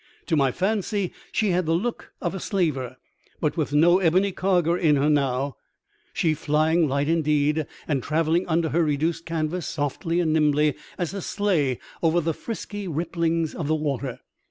To 0.25 0.35
my 0.35 0.51
fancy 0.51 1.13
she 1.31 1.49
had 1.51 1.67
the 1.67 1.75
look 1.75 2.11
of 2.21 2.33
a 2.33 2.39
slaver, 2.39 2.97
but 3.39 3.55
with 3.55 3.71
no 3.71 3.99
ebony 3.99 4.31
cargo 4.31 4.73
in 4.73 4.95
her 4.95 5.11
now. 5.11 5.57
She 6.11 6.29
was 6.29 6.39
flying 6.39 6.87
light 6.87 7.07
indeed, 7.07 7.67
and 7.87 8.01
travelled 8.01 8.41
under 8.47 8.69
her 8.69 8.83
reduced 8.83 9.27
canvas 9.27 9.67
softly 9.67 10.19
and 10.19 10.33
nimbly 10.33 10.73
as 10.97 11.13
a 11.13 11.21
sleigh 11.21 11.77
over 12.01 12.19
the 12.19 12.33
frisky 12.33 12.87
ripplings 12.87 13.53
of 13.53 13.67
the 13.67 13.75
water. 13.75 14.21